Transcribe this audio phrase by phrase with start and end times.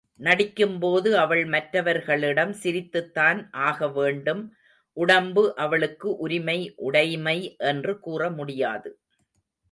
[0.19, 4.41] நடிக்கும்போது அவள் மற்றவர்களிடம் சிரித்துத்தான் ஆக வேண்டும்
[4.97, 7.37] உடம்பு அவளுக்கு உரிமை உடைமை
[7.57, 8.91] என்று கூறமுடியாது.